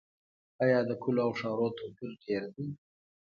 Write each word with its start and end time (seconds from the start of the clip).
آیا 0.63 0.79
د 0.89 0.91
کلیو 1.03 1.23
او 1.25 1.31
ښارونو 1.39 1.75
توپیر 1.77 2.11
ډیر 2.23 2.43
دی؟ 2.55 2.67